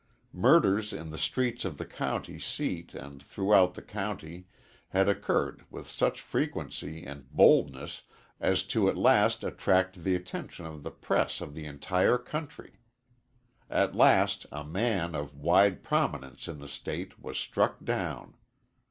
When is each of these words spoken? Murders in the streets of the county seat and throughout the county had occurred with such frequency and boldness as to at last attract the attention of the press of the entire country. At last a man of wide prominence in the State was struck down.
Murders 0.33 0.93
in 0.93 1.11
the 1.11 1.17
streets 1.19 1.63
of 1.63 1.77
the 1.77 1.85
county 1.85 2.39
seat 2.39 2.95
and 2.95 3.21
throughout 3.21 3.75
the 3.75 3.83
county 3.83 4.47
had 4.89 5.07
occurred 5.07 5.63
with 5.69 5.87
such 5.87 6.19
frequency 6.21 7.03
and 7.05 7.29
boldness 7.31 8.01
as 8.39 8.63
to 8.63 8.89
at 8.89 8.97
last 8.97 9.43
attract 9.43 10.03
the 10.03 10.15
attention 10.15 10.65
of 10.65 10.81
the 10.81 10.89
press 10.89 11.39
of 11.39 11.53
the 11.53 11.67
entire 11.67 12.17
country. 12.17 12.79
At 13.69 13.93
last 13.93 14.47
a 14.51 14.63
man 14.63 15.13
of 15.13 15.35
wide 15.37 15.83
prominence 15.83 16.47
in 16.47 16.57
the 16.57 16.67
State 16.67 17.19
was 17.19 17.37
struck 17.37 17.85
down. 17.85 18.33